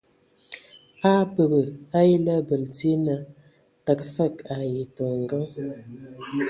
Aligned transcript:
A 1.09 1.09
a 1.15 1.19
abəbə 1.23 1.61
a 1.97 1.99
ele 2.13 2.31
abəl 2.39 2.63
dzie 2.73 2.95
naa 3.05 3.23
tǝgə 3.85 4.05
fəg 4.15 4.35
ai 4.55 4.73
tɔ 4.95 5.05
ngǝŋ. 5.21 5.43